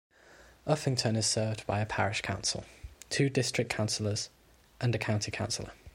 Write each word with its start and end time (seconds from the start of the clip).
Uffington 0.65 1.15
is 1.15 1.27
served 1.27 1.63
by 1.67 1.79
a 1.79 1.85
parish 1.85 2.21
council, 2.21 2.65
two 3.11 3.29
District 3.29 3.69
Councillors 3.69 4.31
and 4.81 4.95
a 4.95 4.97
County 4.97 5.29
Councillor. 5.29 5.73